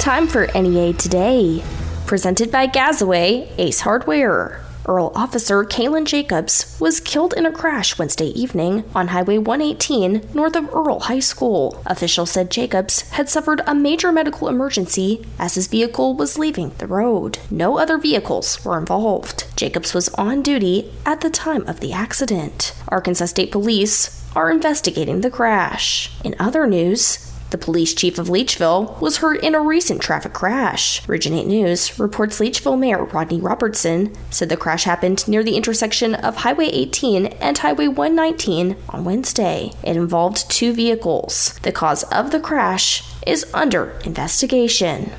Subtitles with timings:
[0.00, 1.62] Time for NEA Today,
[2.06, 4.64] presented by Gazaway Ace Hardware.
[4.86, 10.56] Earle Officer Kalen Jacobs was killed in a crash Wednesday evening on Highway 118 north
[10.56, 11.82] of Earle High School.
[11.84, 16.86] Officials said Jacobs had suffered a major medical emergency as his vehicle was leaving the
[16.86, 17.38] road.
[17.50, 19.54] No other vehicles were involved.
[19.54, 22.74] Jacobs was on duty at the time of the accident.
[22.88, 26.10] Arkansas State Police are investigating the crash.
[26.24, 31.06] In other news, the police chief of Leachville was hurt in a recent traffic crash.
[31.08, 36.14] Region 8 News reports Leachville Mayor Rodney Robertson said the crash happened near the intersection
[36.14, 39.72] of Highway 18 and Highway 119 on Wednesday.
[39.82, 41.58] It involved two vehicles.
[41.62, 45.12] The cause of the crash is under investigation.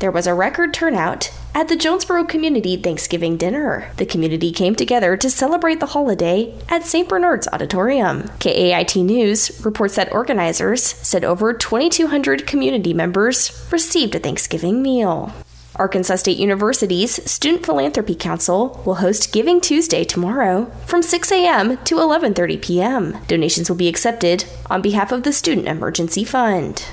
[0.00, 3.90] There was a record turnout at the Jonesboro Community Thanksgiving dinner.
[3.96, 7.08] The community came together to celebrate the holiday at St.
[7.08, 8.30] Bernard's Auditorium.
[8.38, 15.32] KAIT News reports that organizers said over 2,200 community members received a Thanksgiving meal.
[15.76, 21.78] Arkansas State University's Student Philanthropy Council will host Giving Tuesday tomorrow from 6 a.m.
[21.84, 23.18] to 11:30 p.m.
[23.26, 26.84] Donations will be accepted on behalf of the Student Emergency Fund.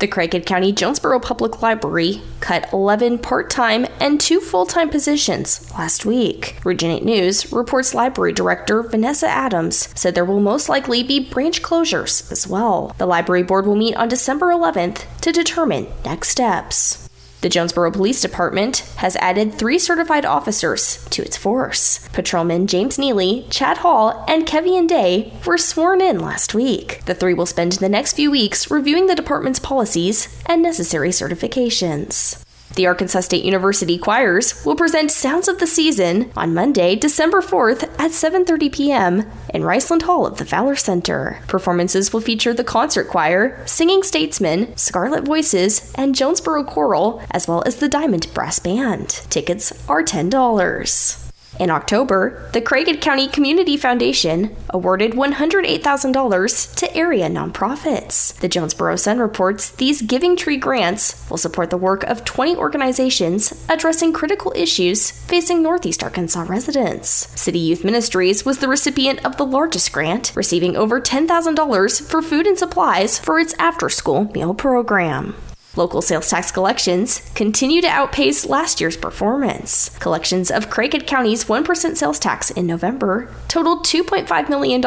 [0.00, 5.70] The Craighead County Jonesboro Public Library cut 11 part time and two full time positions
[5.72, 6.56] last week.
[6.64, 11.60] Region 8 News reports Library Director Vanessa Adams said there will most likely be branch
[11.60, 12.94] closures as well.
[12.96, 17.09] The Library Board will meet on December 11th to determine next steps.
[17.40, 22.06] The Jonesboro Police Department has added three certified officers to its force.
[22.12, 27.02] Patrolmen James Neely, Chad Hall, and Kevin Day were sworn in last week.
[27.06, 32.44] The three will spend the next few weeks reviewing the department's policies and necessary certifications.
[32.76, 37.82] The Arkansas State University Choirs will present Sounds of the Season on Monday, December 4th
[37.98, 39.30] at 7:30 p.m.
[39.52, 41.40] in Riceland Hall of the Fowler Center.
[41.48, 47.62] Performances will feature the concert choir, Singing Statesmen, Scarlet Voices, and Jonesboro Choral, as well
[47.66, 49.08] as the Diamond Brass Band.
[49.30, 51.29] Tickets are $10.
[51.58, 58.34] In October, the Craighead County Community Foundation awarded $108,000 to area nonprofits.
[58.40, 63.66] The Jonesboro Sun reports these Giving Tree grants will support the work of 20 organizations
[63.68, 67.10] addressing critical issues facing Northeast Arkansas residents.
[67.38, 72.46] City Youth Ministries was the recipient of the largest grant, receiving over $10,000 for food
[72.46, 75.34] and supplies for its after school meal program.
[75.76, 79.96] Local sales tax collections continue to outpace last year's performance.
[80.00, 84.82] Collections of Craighead County's 1% sales tax in November totaled $2.5 million,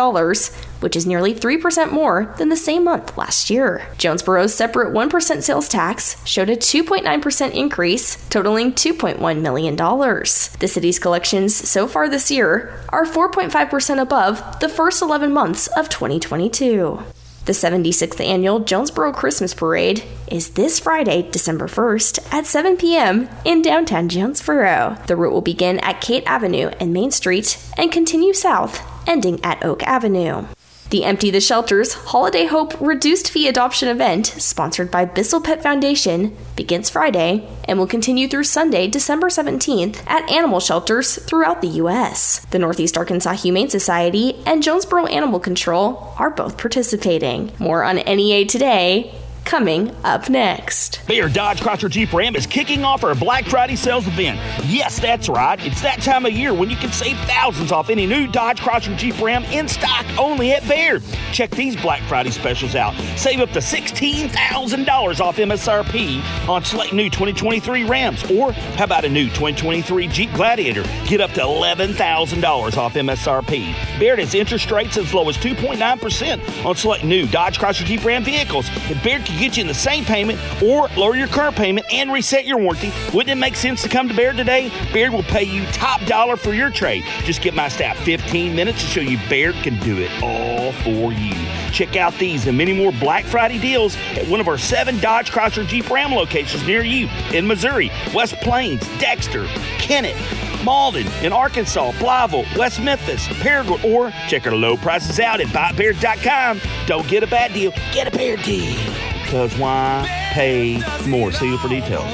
[0.82, 3.88] which is nearly 3% more than the same month last year.
[3.98, 9.78] Jonesboro's separate 1% sales tax showed a 2.9% increase, totaling $2.1 million.
[9.78, 15.88] The city's collections so far this year are 4.5% above the first 11 months of
[15.88, 17.02] 2022.
[17.46, 23.28] The 76th annual Jonesboro Christmas Parade is this Friday, December 1st at 7 p.m.
[23.44, 24.98] in downtown Jonesboro.
[25.08, 29.62] The route will begin at Kate Avenue and Main Street and continue south, ending at
[29.66, 30.46] Oak Avenue.
[30.94, 36.38] The Empty the Shelters Holiday Hope Reduced Fee Adoption event, sponsored by Bissell Pet Foundation,
[36.56, 42.46] begins Friday and will continue through Sunday, December 17th at animal shelters throughout the U.S.
[42.52, 47.52] The Northeast Arkansas Humane Society and Jonesboro Animal Control are both participating.
[47.58, 49.16] More on NEA today
[49.46, 51.02] coming up next.
[51.06, 54.40] Bayird Dodge Chrysler Jeep Ram is kicking off our Black Friday sales event.
[54.66, 55.64] Yes, that's right.
[55.66, 58.98] It's that time of year when you can save thousands off any new Dodge Chrysler
[58.98, 61.04] Jeep Ram in stock only at Bayird.
[61.34, 62.94] Check these Black Friday specials out.
[63.18, 68.24] Save up to $16,000 off MSRP on select new 2023 Rams.
[68.32, 70.84] Or how about a new 2023 Jeep Gladiator?
[71.06, 73.74] Get up to $11,000 off MSRP.
[73.98, 78.24] Bayird has interest rates as low as 2.9% on select new Dodge Chrysler Jeep Ram
[78.24, 78.68] vehicles.
[78.70, 82.46] And Bayird get you in the same payment or lower your current payment and reset
[82.46, 82.92] your warranty.
[83.14, 84.70] Wouldn't it make sense to come to Bayird today?
[84.92, 87.04] Bayird will pay you top dollar for your trade.
[87.24, 91.14] Just give my staff 15 minutes to show you Bayird can do it all for
[91.14, 91.34] you.
[91.72, 95.32] Check out these and many more Black Friday deals at one of our seven Dodge
[95.32, 99.46] Chrysler Jeep Ram locations near you in Missouri, West Plains, Dexter,
[99.80, 100.16] Kennett,
[100.64, 106.62] Malden, in Arkansas, Blytheville, West Memphis, Paragould, or check our low prices out at buybeard.com.
[106.86, 109.03] Don't get a bad deal, get a bear deal.
[109.34, 111.32] Because why pay more?
[111.32, 112.06] See you for details.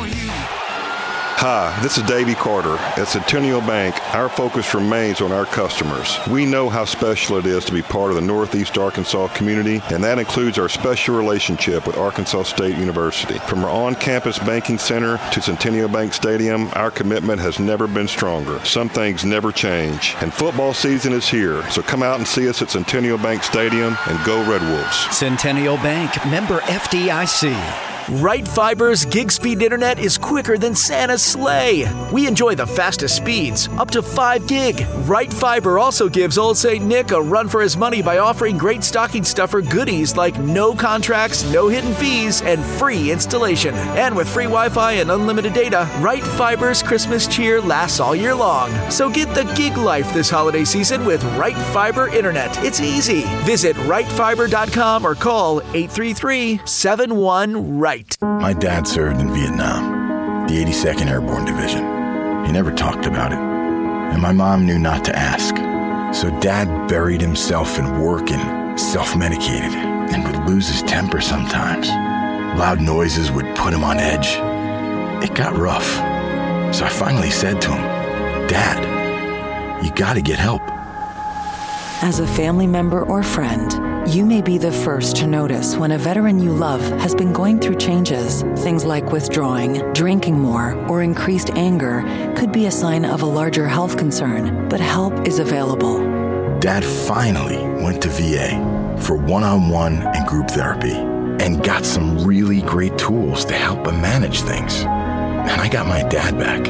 [1.42, 2.76] Hi, this is Davey Carter.
[3.00, 6.20] At Centennial Bank, our focus remains on our customers.
[6.30, 10.04] We know how special it is to be part of the Northeast Arkansas community, and
[10.04, 13.40] that includes our special relationship with Arkansas State University.
[13.48, 18.10] From our on campus banking center to Centennial Bank Stadium, our commitment has never been
[18.10, 18.60] stronger.
[18.66, 22.62] Some things never change, and football season is here, so come out and see us
[22.62, 25.18] at Centennial Bank Stadium and go Red Wolves.
[25.18, 27.99] Centennial Bank, member FDIC.
[28.08, 31.86] Right Fiber's gig speed internet is quicker than Santa's sleigh.
[32.12, 34.86] We enjoy the fastest speeds, up to 5 gig.
[35.08, 36.84] Right Fiber also gives Old St.
[36.84, 41.44] Nick a run for his money by offering great stocking stuffer goodies like no contracts,
[41.52, 43.76] no hidden fees, and free installation.
[43.76, 48.34] And with free Wi Fi and unlimited data, Right Fiber's Christmas cheer lasts all year
[48.34, 48.72] long.
[48.90, 52.64] So get the gig life this holiday season with Right Fiber Internet.
[52.64, 53.22] It's easy.
[53.46, 57.99] Visit rightfiber.com or call 833 71 Right.
[58.22, 61.84] My dad served in Vietnam, the 82nd Airborne Division.
[62.46, 65.56] He never talked about it, and my mom knew not to ask.
[66.16, 71.90] So dad buried himself in work and self medicated and would lose his temper sometimes.
[72.58, 74.38] Loud noises would put him on edge.
[75.24, 75.90] It got rough.
[76.74, 77.82] So I finally said to him,
[78.48, 80.62] Dad, you gotta get help.
[82.02, 85.98] As a family member or friend, you may be the first to notice when a
[85.98, 88.42] veteran you love has been going through changes.
[88.64, 92.04] Things like withdrawing, drinking more, or increased anger
[92.36, 96.00] could be a sign of a larger health concern, but help is available.
[96.60, 102.24] Dad finally went to VA for one on one and group therapy and got some
[102.24, 104.82] really great tools to help him manage things.
[104.82, 106.68] And I got my dad back.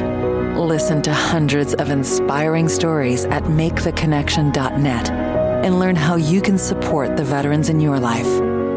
[0.56, 5.29] Listen to hundreds of inspiring stories at maketheconnection.net
[5.64, 8.26] and learn how you can support the veterans in your life.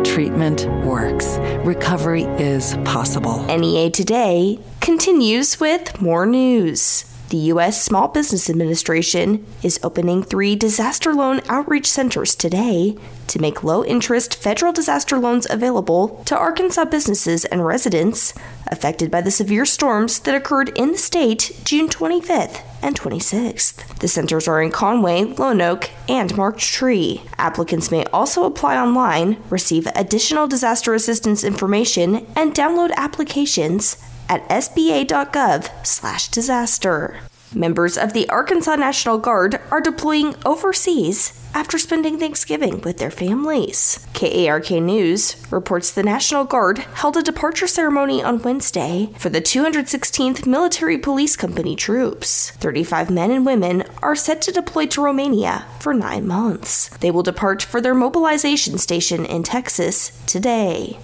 [0.06, 1.38] Treatment works.
[1.66, 3.44] Recovery is possible.
[3.46, 7.06] NEA Today continues with more news.
[7.34, 7.82] The U.S.
[7.82, 12.96] Small Business Administration is opening three disaster loan outreach centers today
[13.26, 18.36] to make low interest federal disaster loans available to Arkansas businesses and residents
[18.68, 23.98] affected by the severe storms that occurred in the state June 25th and 26th.
[23.98, 27.24] The centers are in Conway, Lone Oak, and Marked Tree.
[27.40, 33.98] Applicants may also apply online, receive additional disaster assistance information, and download applications
[34.30, 37.20] at sba.gov/disaster.
[37.56, 44.08] Members of the Arkansas National Guard are deploying overseas after spending Thanksgiving with their families.
[44.14, 50.48] KARK News reports the National Guard held a departure ceremony on Wednesday for the 216th
[50.48, 52.50] Military Police Company troops.
[52.52, 56.90] 35 men and women are set to deploy to Romania for nine months.
[57.02, 60.98] They will depart for their mobilization station in Texas today.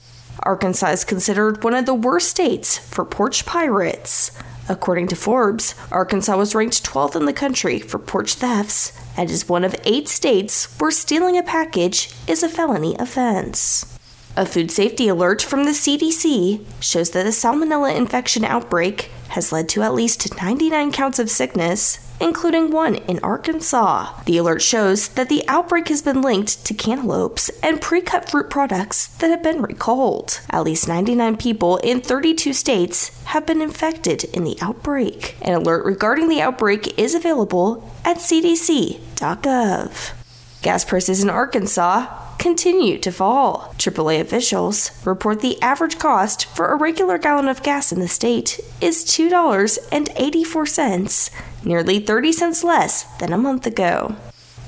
[0.43, 4.31] Arkansas is considered one of the worst states for porch pirates.
[4.69, 9.49] According to Forbes, Arkansas was ranked 12th in the country for porch thefts and is
[9.49, 13.97] one of eight states where stealing a package is a felony offense.
[14.37, 19.69] A food safety alert from the CDC shows that a salmonella infection outbreak has led
[19.69, 24.21] to at least 99 counts of sickness, including one in Arkansas.
[24.25, 28.49] The alert shows that the outbreak has been linked to cantaloupes and pre cut fruit
[28.49, 30.41] products that have been recalled.
[30.49, 35.37] At least 99 people in 32 states have been infected in the outbreak.
[35.41, 40.13] An alert regarding the outbreak is available at cdc.gov.
[40.61, 43.75] Gas prices in Arkansas continue to fall.
[43.77, 48.59] AAA officials report the average cost for a regular gallon of gas in the state
[48.81, 54.15] is $2.84, nearly 30 cents less than a month ago.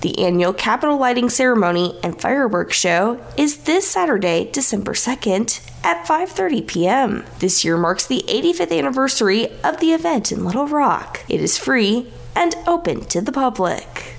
[0.02, 6.68] The annual Capitol lighting ceremony and fireworks show is this Saturday, December 2nd at 5:30
[6.68, 7.24] p.m.
[7.40, 11.24] This year marks the 85th anniversary of the event in Little Rock.
[11.30, 14.18] It is free and open to the public.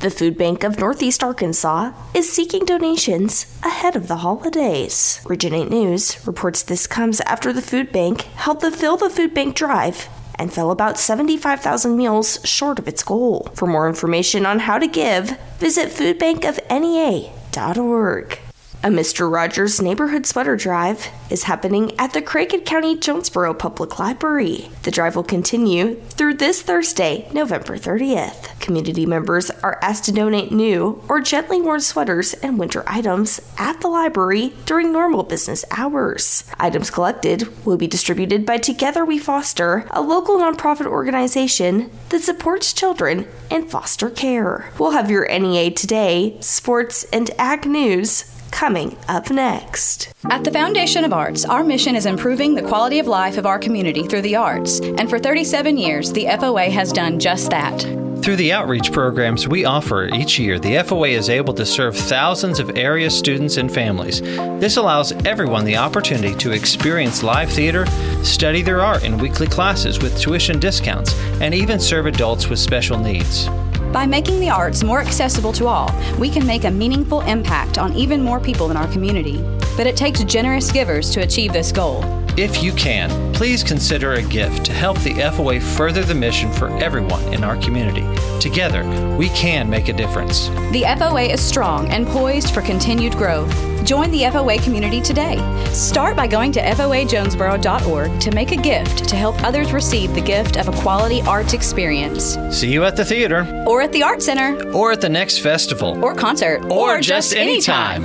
[0.00, 5.20] The Food Bank of Northeast Arkansas is seeking donations ahead of the holidays.
[5.24, 9.32] Region 8 News reports this comes after the food bank held the Fill the Food
[9.32, 13.48] Bank drive and fell about 75,000 meals short of its goal.
[13.54, 18.38] For more information on how to give, visit foodbankofnea.org.
[18.84, 19.32] A Mr.
[19.32, 24.68] Rogers Neighborhood Sweater Drive is happening at the Craighead County Jonesboro Public Library.
[24.82, 28.60] The drive will continue through this Thursday, November 30th.
[28.60, 33.80] Community members are asked to donate new or gently worn sweaters and winter items at
[33.80, 36.44] the library during normal business hours.
[36.60, 42.74] Items collected will be distributed by Together We Foster, a local nonprofit organization that supports
[42.74, 44.70] children in foster care.
[44.78, 50.14] We'll have your NEA Today, sports, and ag news coming up next.
[50.30, 53.58] At the Foundation of Arts, our mission is improving the quality of life of our
[53.58, 54.78] community through the arts.
[54.78, 57.80] And for 37 years, the FOA has done just that.
[58.22, 62.60] Through the outreach programs we offer each year, the FOA is able to serve thousands
[62.60, 64.20] of area students and families.
[64.60, 67.86] This allows everyone the opportunity to experience live theater,
[68.22, 72.98] study their art in weekly classes with tuition discounts, and even serve adults with special
[72.98, 73.48] needs.
[73.94, 77.92] By making the arts more accessible to all, we can make a meaningful impact on
[77.92, 79.40] even more people in our community.
[79.76, 82.23] but it takes generous givers to achieve this goal.
[82.36, 86.68] If you can, please consider a gift to help the FOA further the mission for
[86.78, 88.04] everyone in our community.
[88.40, 88.82] Together,
[89.16, 90.48] we can make a difference.
[90.72, 93.54] The FOA is strong and poised for continued growth.
[93.84, 95.36] Join the FOA community today.
[95.66, 100.56] Start by going to foajonesboro.org to make a gift to help others receive the gift
[100.56, 102.36] of a quality arts experience.
[102.50, 106.02] See you at the theater, Or at the Art Center, or at the next festival,
[106.04, 108.02] or concert, or just anytime.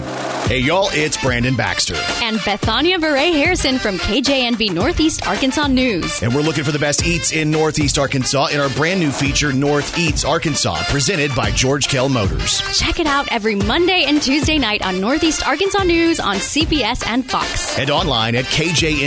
[0.50, 1.94] Hey, y'all, it's Brandon Baxter.
[2.24, 6.24] And Bethania Beret Harrison from KJNB Northeast Arkansas News.
[6.24, 9.53] And we're looking for the best eats in Northeast Arkansas in our brand new feature,
[9.53, 12.63] North Eats Arkansas, presented by George Kell Motors.
[12.75, 17.29] Check it out every Monday and Tuesday night on Northeast Arkansas News on CBS and
[17.29, 17.77] Fox.
[17.77, 19.01] And online at kjnbtv.com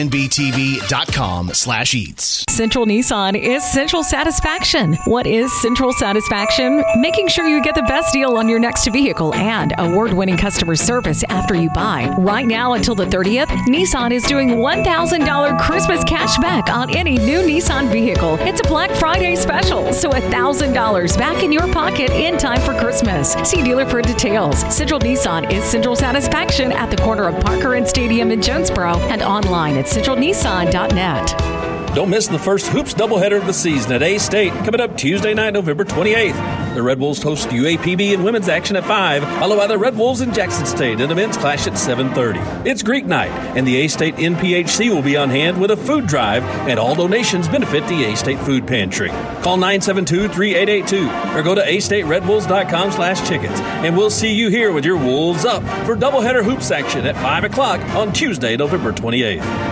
[1.55, 2.45] slash eats.
[2.51, 4.95] Central Nissan is Central Satisfaction.
[5.07, 6.85] What is Central Satisfaction?
[6.99, 10.77] Making sure you get the best deal on your next vehicle and award winning customer
[10.77, 12.15] service after you buy.
[12.19, 17.41] Right now until the 30th, Nissan is doing $1,000 Christmas cash back on any new
[17.41, 18.37] Nissan vehicle.
[18.41, 23.33] It's a Black Friday special, so $1,000 back in your pocket in time for Christmas.
[23.49, 24.61] See dealer for details.
[24.75, 29.23] Central Nissan is Central Satisfaction at the corner of Parker and Stadium in Jonesboro and
[29.23, 31.62] online at centralnissan.net.
[31.95, 35.35] Don't miss the first Hoops doubleheader of the season at A State coming up Tuesday
[35.35, 36.75] night, November 28th.
[36.75, 40.23] The Red Wolves host UAPB and women's action at 5, followed by the Red Wolves
[40.23, 42.65] in Jackson State in a men's clash at 7.30.
[42.65, 46.07] It's Greek night, and the A State NPHC will be on hand with a food
[46.07, 49.11] drive, and all donations benefit the A State Food Pantry.
[49.43, 54.97] Call 972-3882 or go to astateredwolves.com slash chickens, and we'll see you here with your
[54.97, 59.72] Wolves up for doubleheader hoops action at 5 o'clock on Tuesday, November 28th.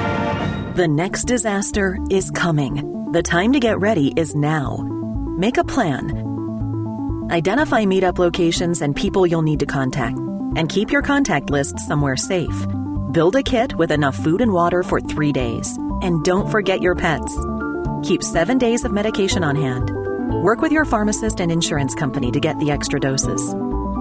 [0.80, 3.12] The next disaster is coming.
[3.12, 4.78] The time to get ready is now.
[5.36, 7.28] Make a plan.
[7.30, 10.16] Identify meetup locations and people you'll need to contact,
[10.56, 12.66] and keep your contact list somewhere safe.
[13.12, 15.76] Build a kit with enough food and water for three days.
[16.00, 17.38] And don't forget your pets.
[18.02, 19.90] Keep seven days of medication on hand.
[20.42, 23.54] Work with your pharmacist and insurance company to get the extra doses.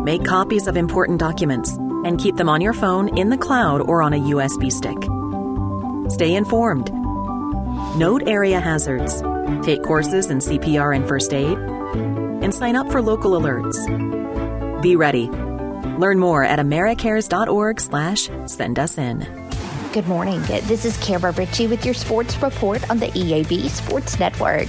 [0.06, 4.02] Make copies of important documents and keep them on your phone, in the cloud, or
[4.02, 4.96] on a USB stick.
[6.10, 6.92] Stay informed.
[7.98, 9.22] Note area hazards.
[9.66, 11.58] Take courses in CPR and first aid.
[12.44, 13.78] And sign up for local alerts.
[14.82, 15.28] Be ready.
[15.98, 19.20] Learn more at americares.org slash send us in.
[19.94, 20.42] Good morning.
[20.44, 24.68] This is Kara Ritchie with your sports report on the EAB Sports Network.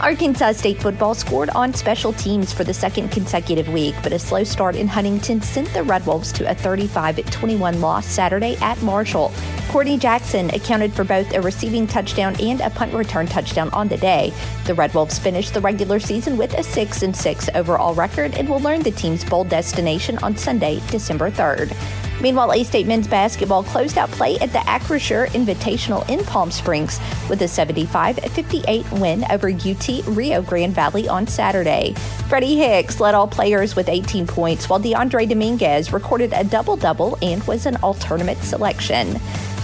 [0.00, 4.42] Arkansas State football scored on special teams for the second consecutive week, but a slow
[4.42, 9.32] start in Huntington sent the Red Wolves to a 35 21 loss Saturday at Marshall.
[9.68, 13.96] Courtney Jackson accounted for both a receiving touchdown and a punt return touchdown on the
[13.96, 14.32] day.
[14.64, 18.60] The Red Wolves finished the regular season with a 6 6 overall record and will
[18.60, 21.74] learn the team's bowl destination on Sunday, December 3rd.
[22.20, 27.00] Meanwhile, A State men's basketball closed out play at the Acrisure Invitational in Palm Springs
[27.28, 31.94] with a 75 58 win over UT Rio Grande Valley on Saturday.
[32.28, 37.18] Freddie Hicks led all players with 18 points, while Dyondre Dominguez recorded a double double
[37.22, 39.18] and was an all tournament selection.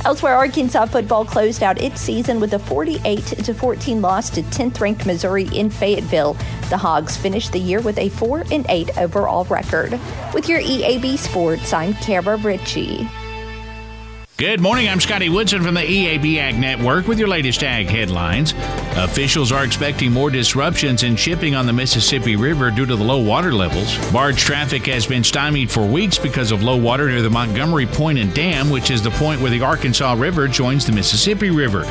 [0.04, 3.20] Elsewhere, Arkansas football closed out its season with a 48
[3.54, 6.34] 14 loss to 10th ranked Missouri in Fayetteville.
[6.70, 9.98] The Hogs finished the year with a 4 8 overall record.
[10.32, 13.08] With your EAB Sports, I'm Kara Ritchie.
[14.38, 14.88] Good morning.
[14.88, 18.54] I'm Scotty Woodson from the EAB Ag Network with your latest ag headlines.
[18.96, 23.18] Officials are expecting more disruptions in shipping on the Mississippi River due to the low
[23.18, 23.96] water levels.
[24.12, 28.20] Barge traffic has been stymied for weeks because of low water near the Montgomery Point
[28.20, 31.82] and Dam, which is the point where the Arkansas River joins the Mississippi River.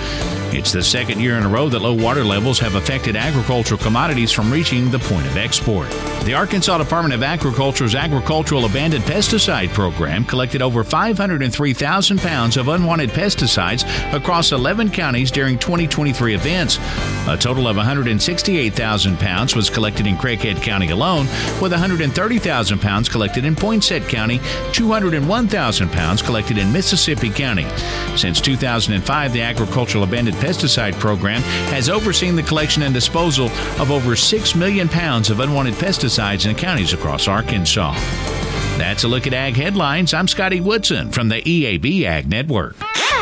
[0.54, 4.32] It's the second year in a row that low water levels have affected agricultural commodities
[4.32, 5.90] from reaching the point of export.
[6.24, 13.10] The Arkansas Department of Agriculture's Agricultural Abandoned Pesticide Program collected over 503,000 pounds of unwanted
[13.10, 16.80] pesticides across 11 counties during 2023 events.
[17.28, 21.26] A total of 168,000 pounds was collected in Craighead County alone,
[21.62, 24.40] with 130,000 pounds collected in Poinsett County,
[24.72, 27.68] 201,000 pounds collected in Mississippi County.
[28.16, 31.42] Since 2005, the Agricultural Abandoned Pesticide Program
[31.72, 33.48] has overseen the collection and disposal
[33.80, 37.94] of over 6 million pounds of unwanted pesticides in counties across Arkansas.
[38.78, 40.14] That's a look at ag headlines.
[40.14, 42.76] I'm Scotty Woodson from the EAB Ag Network.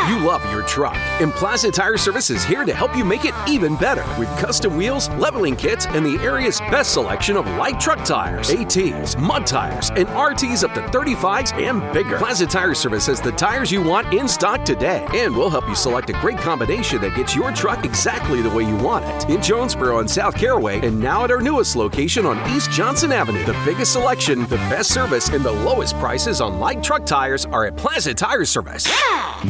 [0.08, 3.34] You love your truck, and Plaza Tire Service is here to help you make it
[3.48, 8.04] even better with custom wheels, leveling kits, and the area's best selection of light truck
[8.04, 12.18] tires, ATs, mud tires, and RTs up to 35s and bigger.
[12.18, 15.74] Plaza Tire Service has the tires you want in stock today, and we'll help you
[15.74, 19.28] select a great combination that gets your truck exactly the way you want it.
[19.28, 23.44] In Jonesboro and South Caraway, and now at our newest location on East Johnson Avenue.
[23.44, 27.66] The biggest selection, the best service, and the lowest prices on light truck tires are
[27.66, 28.86] at Plaza Tire Service.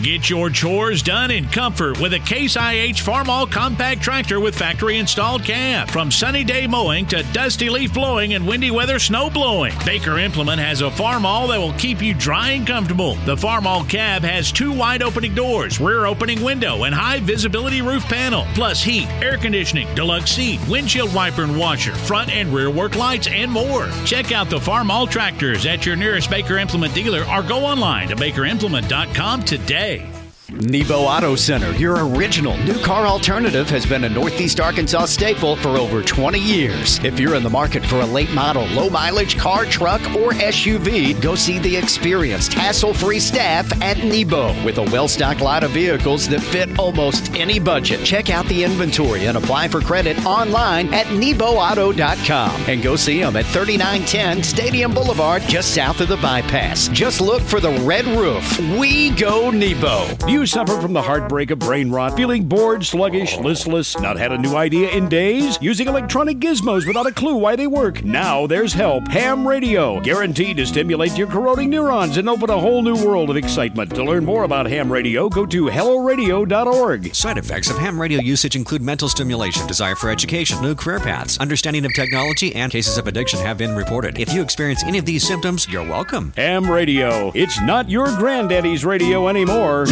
[0.03, 4.99] Get your chores done in comfort with a Case IH Farmall compact tractor with factory
[4.99, 5.91] installed cab.
[5.91, 10.61] From sunny day mowing to dusty leaf blowing and windy weather snow blowing, Baker Implement
[10.61, 13.15] has a Farmall that will keep you dry and comfortable.
[13.25, 18.05] The Farmall cab has two wide opening doors, rear opening window, and high visibility roof
[18.05, 22.97] panel, plus heat, air conditioning, deluxe seat, windshield wiper and washer, front and rear work
[22.97, 23.89] lights, and more.
[24.05, 28.17] Check out the Farmall tractors at your nearest Baker Implement dealer or go online to
[28.17, 30.16] bakerimplement.com today.
[30.61, 35.77] Nebo Auto Center, your original new car alternative, has been a Northeast Arkansas staple for
[35.77, 36.99] over 20 years.
[37.05, 41.21] If you're in the market for a late model, low mileage car, truck, or SUV,
[41.21, 45.73] go see the experienced, hassle free staff at Nebo with a well stocked lot of
[45.73, 48.03] vehicles that fit almost any budget.
[48.03, 53.37] Check out the inventory and apply for credit online at NeboAuto.com and go see them
[53.37, 56.89] at 3910 Stadium Boulevard, just south of the bypass.
[56.89, 58.59] Just look for the red roof.
[58.79, 60.07] We go Nebo.
[60.27, 64.39] Do suffer from the heartbreak of brain rot, feeling bored, sluggish, listless, not had a
[64.39, 68.05] new idea in days, using electronic gizmos without a clue why they work?
[68.05, 69.09] Now there's help.
[69.09, 73.37] Ham Radio, guaranteed to stimulate your corroding neurons and open a whole new world of
[73.37, 73.95] excitement.
[73.95, 77.15] To learn more about ham radio, go to helloradio.org.
[77.15, 81.39] Side effects of ham radio usage include mental stimulation, desire for education, new career paths,
[81.39, 84.19] understanding of technology, and cases of addiction have been reported.
[84.19, 86.33] If you experience any of these symptoms, you're welcome.
[86.37, 87.33] Ham Radio.
[87.35, 89.87] It's not your granddaddy's radio anymore.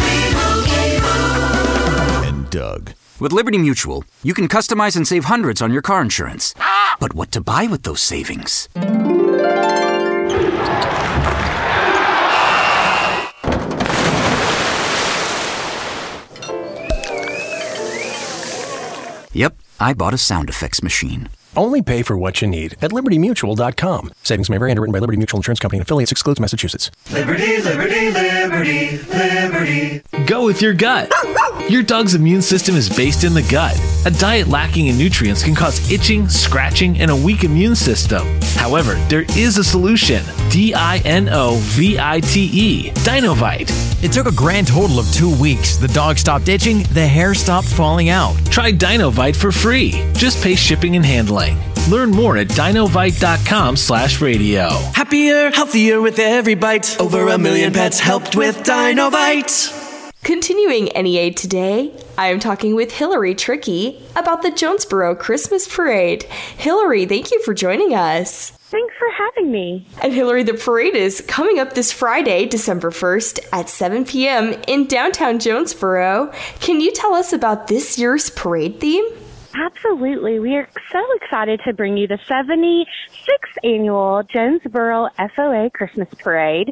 [2.45, 2.93] And Doug.
[3.19, 6.53] With Liberty Mutual, you can customize and save hundreds on your car insurance.
[6.99, 8.69] But what to buy with those savings?
[19.33, 21.29] Yep, I bought a sound effects machine.
[21.57, 24.11] Only pay for what you need at libertymutual.com.
[24.23, 26.91] Savings may vary underwritten by Liberty Mutual Insurance Company and affiliates excludes Massachusetts.
[27.11, 30.01] Liberty, liberty, liberty, liberty.
[30.25, 31.11] Go with your gut.
[31.69, 33.79] Your dog's immune system is based in the gut.
[34.05, 38.25] A diet lacking in nutrients can cause itching, scratching, and a weak immune system.
[38.55, 40.23] However, there is a solution.
[40.49, 42.91] D I N O V I T E.
[42.91, 43.71] Dinovite.
[44.03, 45.77] It took a grand total of two weeks.
[45.77, 48.35] The dog stopped itching, the hair stopped falling out.
[48.45, 49.91] Try Dinovite for free.
[50.13, 51.57] Just pay shipping and handling.
[51.89, 54.69] Learn more at dinovite.com slash radio.
[54.93, 56.99] Happier, healthier with every bite.
[56.99, 59.74] Over a million pets helped with Dinovite.
[60.25, 66.23] Continuing NEA today, I am talking with Hillary Tricky about the Jonesboro Christmas Parade.
[66.23, 68.49] Hillary, thank you for joining us.
[68.49, 69.85] Thanks for having me.
[70.01, 74.59] And Hillary, the parade is coming up this Friday, December 1st at 7 p.m.
[74.67, 76.33] in downtown Jonesboro.
[76.59, 79.05] Can you tell us about this year's parade theme?
[79.57, 80.39] Absolutely.
[80.39, 86.69] We are so excited to bring you the 76th annual Jonesboro FOA Christmas Parade.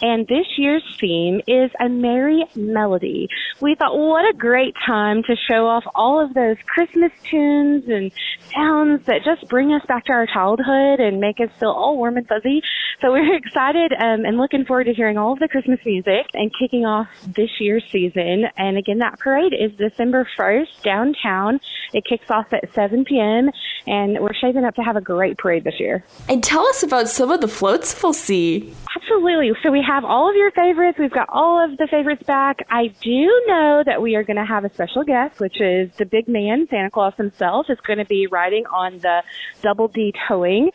[0.00, 3.28] And this year's theme is a merry melody.
[3.60, 8.12] We thought, what a great time to show off all of those Christmas tunes and
[8.54, 12.16] sounds that just bring us back to our childhood and make us feel all warm
[12.16, 12.62] and fuzzy.
[13.00, 16.50] So we're excited um, and looking forward to hearing all of the Christmas music and
[16.60, 18.44] kicking off this year's season.
[18.56, 21.58] And again, that parade is December 1st downtown.
[21.92, 23.50] It kicks off at 7 p.m.
[23.86, 26.04] and we're shaping up to have a great parade this year.
[26.28, 28.74] And tell us about some of the floats we'll see.
[28.96, 29.52] Absolutely.
[29.62, 30.98] So we have all of your favorites.
[30.98, 32.58] We've got all of the favorites back.
[32.70, 36.04] I do know that we are going to have a special guest, which is the
[36.04, 39.22] big man, Santa Claus himself, is going to be riding on the
[39.62, 40.70] Double D towing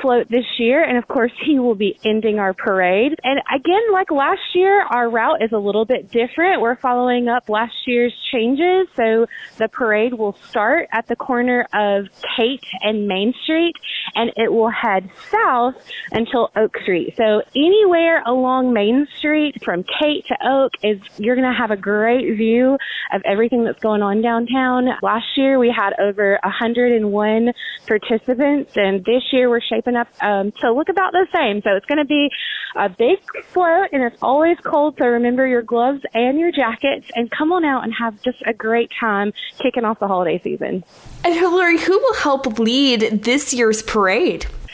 [0.00, 0.82] float this year.
[0.82, 3.14] And of course, he will be ending our parade.
[3.22, 6.60] And again, like last year, our route is a little bit different.
[6.60, 8.88] We're following up last year's changes.
[8.96, 9.26] So
[9.58, 13.76] the parade will start at the corner of Kate and Main Street
[14.14, 15.74] and it will head south
[16.12, 17.14] until Oak Street.
[17.16, 21.76] So anywhere along Main Street from Kate to Oak is you're going to have a
[21.76, 22.76] great view
[23.12, 24.88] of everything that's going on downtown.
[25.02, 27.52] Last year we had over 101
[27.86, 31.62] participants and this year we're shaping up um, to look about the same.
[31.62, 32.30] So it's going to be
[32.76, 34.96] a big float and it's always cold.
[34.98, 38.52] So remember your gloves and your jackets and come on out and have just a
[38.52, 40.84] great time kicking off the holiday season.
[41.24, 43.99] And Hillary, who will help lead this year's parade?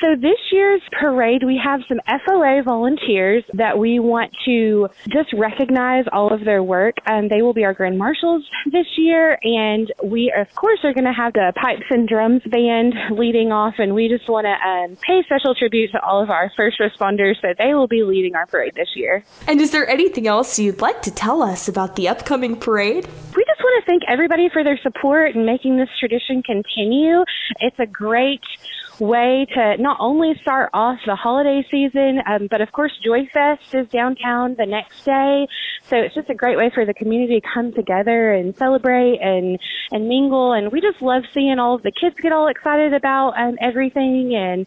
[0.01, 6.05] So this year's parade, we have some FOA volunteers that we want to just recognize
[6.13, 6.97] all of their work.
[7.07, 9.39] And they will be our grand marshals this year.
[9.43, 13.75] And we, of course, are going to have the pipes and drums band leading off.
[13.79, 17.41] And we just want to um, pay special tribute to all of our first responders.
[17.41, 19.25] So they will be leading our parade this year.
[19.49, 23.07] And is there anything else you'd like to tell us about the upcoming parade?
[23.07, 27.25] We just want to thank everybody for their support and making this tradition continue.
[27.61, 28.43] It's a great
[29.01, 33.75] way to not only start off the holiday season, um, but of course Joy Fest
[33.75, 35.47] is downtown the next day.
[35.83, 39.59] So it's just a great way for the community to come together and celebrate and,
[39.93, 40.53] and mingle.
[40.53, 44.35] And we just love seeing all of the kids get all excited about um, everything
[44.35, 44.67] and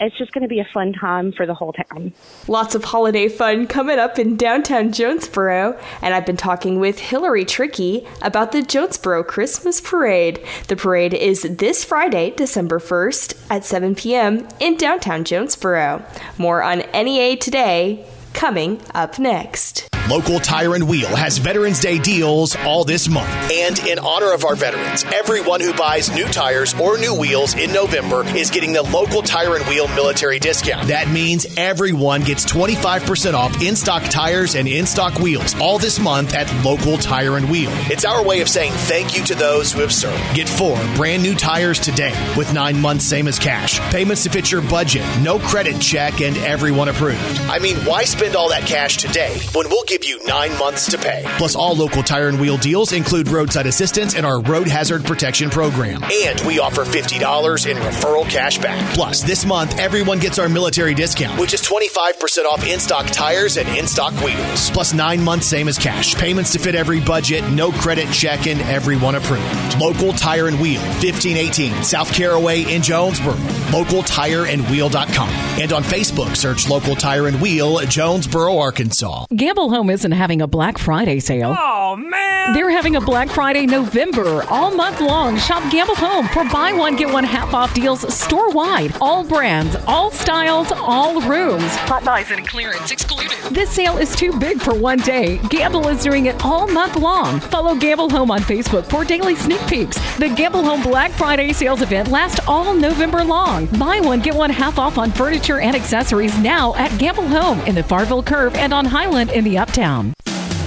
[0.00, 2.12] it's just going to be a fun time for the whole town.
[2.48, 7.44] Lots of holiday fun coming up in downtown Jonesboro, and I've been talking with Hillary
[7.44, 10.44] Tricky about the Jonesboro Christmas Parade.
[10.68, 14.48] The parade is this Friday, December 1st at 7 p.m.
[14.60, 16.04] in downtown Jonesboro.
[16.38, 19.93] More on NEA today coming up next.
[20.08, 23.30] Local Tire and Wheel has Veterans Day deals all this month.
[23.50, 27.72] And in honor of our veterans, everyone who buys new tires or new wheels in
[27.72, 30.88] November is getting the local Tire and Wheel military discount.
[30.88, 35.98] That means everyone gets 25% off in stock tires and in stock wheels all this
[35.98, 37.70] month at Local Tire and Wheel.
[37.90, 40.22] It's our way of saying thank you to those who have served.
[40.34, 43.80] Get four brand new tires today with nine months, same as cash.
[43.90, 47.40] Payments to fit your budget, no credit check, and everyone approved.
[47.48, 50.98] I mean, why spend all that cash today when we'll give you nine months to
[50.98, 51.24] pay?
[51.38, 55.50] Plus, all local tire and wheel deals include roadside assistance and our road hazard protection
[55.50, 56.02] program.
[56.04, 58.94] And we offer $50 in referral cash back.
[58.94, 63.56] Plus, this month, everyone gets our military discount, which is 25% off in stock tires
[63.56, 64.70] and in stock wheels.
[64.70, 66.14] Plus, nine months, same as cash.
[66.14, 69.78] Payments to fit every budget, no credit check, and everyone approved.
[69.80, 73.36] Local Tire and Wheel, 1518 South Caraway in Jonesboro.
[73.72, 75.28] local LocalTireandWheel.com.
[75.60, 79.26] And on Facebook, search Local Tire and Wheel, Jonesboro, Arkansas.
[79.34, 81.54] Gamble Home isn't having a Black Friday sale.
[81.58, 82.52] Oh, man!
[82.54, 85.38] They're having a Black Friday November all month long.
[85.38, 88.94] Shop Gamble Home for buy one, get one half off deals store wide.
[89.00, 91.64] All brands, all styles, all rooms.
[91.88, 93.36] Hot buys and clearance excluded.
[93.50, 95.38] This sale is too big for one day.
[95.48, 97.40] Gamble is doing it all month long.
[97.40, 99.96] Follow Gamble Home on Facebook for daily sneak peeks.
[100.16, 103.66] The Gamble Home Black Friday sales event lasts all November long.
[103.78, 107.74] Buy one, get one half off on furniture and accessories now at Gamble Home in
[107.74, 109.73] the Farville Curve and on Highland in the Uptown.
[109.74, 110.14] Town.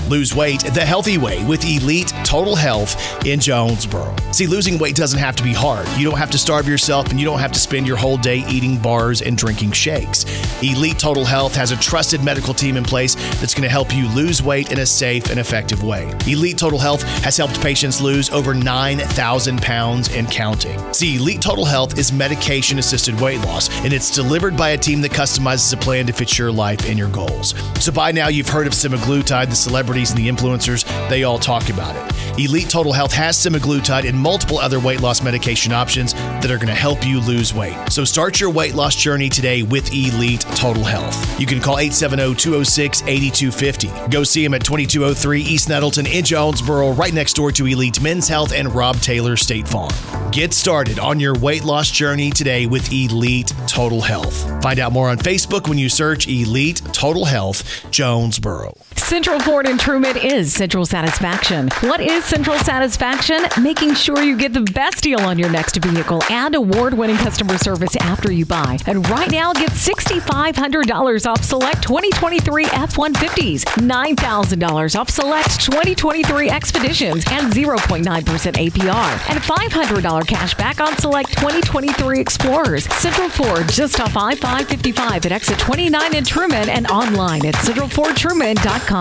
[0.09, 4.15] Lose weight the healthy way with Elite Total Health in Jonesboro.
[4.31, 5.87] See, losing weight doesn't have to be hard.
[5.97, 8.43] You don't have to starve yourself and you don't have to spend your whole day
[8.49, 10.25] eating bars and drinking shakes.
[10.63, 14.07] Elite Total Health has a trusted medical team in place that's going to help you
[14.09, 16.09] lose weight in a safe and effective way.
[16.25, 20.77] Elite Total Health has helped patients lose over 9,000 pounds and counting.
[20.93, 25.01] See, Elite Total Health is medication assisted weight loss, and it's delivered by a team
[25.01, 27.53] that customizes a plan to fit your life and your goals.
[27.79, 31.69] So by now, you've heard of semaglutide, the celebrity and the influencers, they all talk
[31.69, 32.03] about it.
[32.39, 36.67] Elite Total Health has semaglutide and multiple other weight loss medication options that are going
[36.67, 37.75] to help you lose weight.
[37.89, 41.39] So start your weight loss journey today with Elite Total Health.
[41.39, 44.11] You can call 870-206-8250.
[44.11, 48.27] Go see them at 2203 East Nettleton in Jonesboro, right next door to Elite Men's
[48.27, 49.89] Health and Rob Taylor State Farm.
[50.31, 54.61] Get started on your weight loss journey today with Elite Total Health.
[54.61, 58.73] Find out more on Facebook when you search Elite Total Health Jonesboro.
[59.07, 61.69] Central Ford and Trumann is Central Satisfaction.
[61.79, 63.39] What is Central Satisfaction?
[63.61, 67.57] Making sure you get the best deal on your next vehicle and award winning customer
[67.57, 68.77] service after you buy.
[68.85, 77.23] And right now, get $6,500 off select 2023 F 150s, $9,000 off select 2023 Expeditions,
[77.31, 82.83] and 0.9% APR, and $500 cash back on select 2023 Explorers.
[82.95, 88.96] Central Ford just off I 555 at exit 29 in Trumann and online at centralfordtruman.com.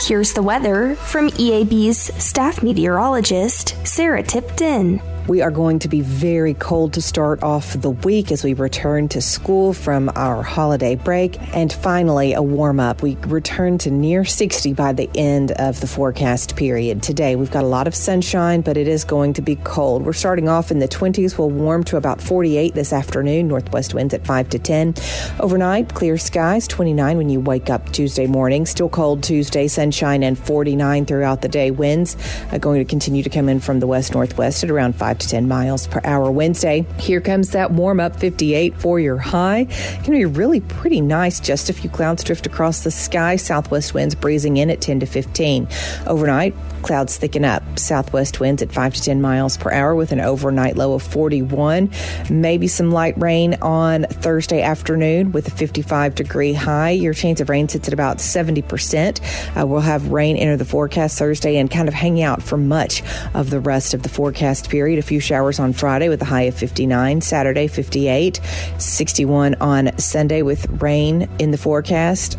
[0.00, 5.00] Here's the weather from EAB's staff meteorologist, Sarah Tipton.
[5.30, 9.06] We are going to be very cold to start off the week as we return
[9.10, 11.40] to school from our holiday break.
[11.54, 13.00] And finally, a warm up.
[13.00, 17.04] We return to near 60 by the end of the forecast period.
[17.04, 20.04] Today, we've got a lot of sunshine, but it is going to be cold.
[20.04, 21.38] We're starting off in the 20s.
[21.38, 23.46] We'll warm to about 48 this afternoon.
[23.46, 24.94] Northwest winds at 5 to 10.
[25.38, 28.66] Overnight, clear skies, 29 when you wake up Tuesday morning.
[28.66, 31.70] Still cold Tuesday, sunshine and 49 throughout the day.
[31.70, 32.16] Winds
[32.50, 35.28] are going to continue to come in from the west northwest at around 5 to
[35.28, 36.30] 10 miles per hour.
[36.30, 39.64] Wednesday, here comes that warm up 58 for your high.
[39.64, 41.40] Going to be really pretty nice.
[41.40, 43.36] Just a few clouds drift across the sky.
[43.36, 45.68] Southwest winds breezing in at 10 to 15.
[46.06, 47.62] Overnight, clouds thicken up.
[47.78, 51.90] Southwest winds at 5 to 10 miles per hour with an overnight low of 41.
[52.30, 56.90] Maybe some light rain on Thursday afternoon with a 55 degree high.
[56.90, 59.20] Your chance of rain sits at about 70%.
[59.60, 63.02] Uh, we'll have rain enter the forecast Thursday and kind of hang out for much
[63.34, 64.98] of the rest of the forecast period.
[65.00, 68.38] A few showers on Friday with a high of 59, Saturday 58,
[68.76, 72.36] 61 on Sunday with rain in the forecast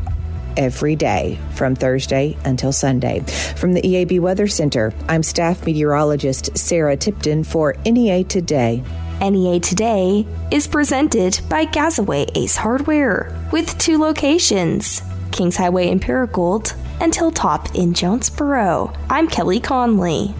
[0.57, 3.21] every day from Thursday until Sunday.
[3.55, 8.83] From the EAB Weather Center, I'm staff meteorologist Sarah Tipton for NEA Today.
[9.19, 16.75] NEA Today is presented by Gazaway Ace Hardware with two locations Kings Highway in Paragould
[17.01, 18.93] and Hilltop in Jonesboro.
[19.09, 20.35] I'm Kelly Conley.